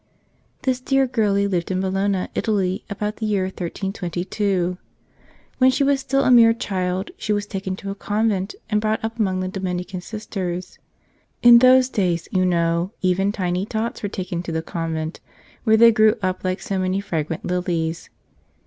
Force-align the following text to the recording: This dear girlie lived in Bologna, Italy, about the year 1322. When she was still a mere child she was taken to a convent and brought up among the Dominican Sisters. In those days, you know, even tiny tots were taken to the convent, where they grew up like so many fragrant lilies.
This 0.63 0.79
dear 0.79 1.05
girlie 1.05 1.45
lived 1.45 1.69
in 1.69 1.79
Bologna, 1.79 2.27
Italy, 2.33 2.83
about 2.89 3.17
the 3.17 3.27
year 3.27 3.43
1322. 3.43 4.79
When 5.59 5.69
she 5.69 5.83
was 5.83 5.99
still 5.99 6.23
a 6.23 6.31
mere 6.31 6.55
child 6.55 7.11
she 7.19 7.31
was 7.31 7.45
taken 7.45 7.75
to 7.75 7.91
a 7.91 7.93
convent 7.93 8.55
and 8.71 8.81
brought 8.81 9.05
up 9.05 9.19
among 9.19 9.41
the 9.41 9.47
Dominican 9.47 10.01
Sisters. 10.01 10.79
In 11.43 11.59
those 11.59 11.87
days, 11.87 12.27
you 12.31 12.45
know, 12.45 12.91
even 13.03 13.31
tiny 13.31 13.63
tots 13.67 14.01
were 14.01 14.09
taken 14.09 14.41
to 14.41 14.51
the 14.51 14.63
convent, 14.63 15.19
where 15.65 15.77
they 15.77 15.91
grew 15.91 16.15
up 16.23 16.43
like 16.43 16.63
so 16.63 16.79
many 16.79 16.99
fragrant 16.99 17.45
lilies. 17.45 18.09